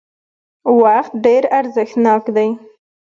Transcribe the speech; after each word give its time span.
وخت 0.81 1.11
ډېر 1.25 1.43
ارزښتناک 1.59 2.23
دی 2.35 2.49